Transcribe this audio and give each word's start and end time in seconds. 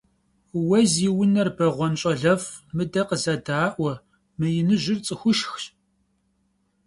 Vue 0.67 0.79
zi 0.91 1.05
vuner 1.15 1.49
beğuen 1.57 1.93
ş'alef', 2.01 2.49
mıde 2.75 3.01
khızeda'ue, 3.07 3.93
mı 4.37 4.47
yinıjır 4.53 4.97
ts'ıxuşşxş. 5.05 5.63